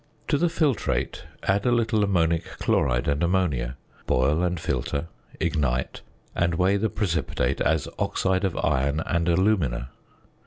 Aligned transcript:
To 0.29 0.39
the 0.39 0.47
filtrate 0.47 1.25
add 1.43 1.63
a 1.63 1.71
little 1.71 2.03
ammonic 2.03 2.45
chloride 2.57 3.07
and 3.07 3.21
ammonia, 3.21 3.77
boil 4.07 4.41
and 4.41 4.59
filter, 4.59 5.09
ignite, 5.39 6.01
and 6.33 6.55
weigh 6.55 6.77
the 6.77 6.89
precipitate 6.89 7.61
as 7.61 7.87
"oxide 7.99 8.43
of 8.43 8.57
iron 8.63 9.01
and 9.01 9.29
alumina." 9.29 9.91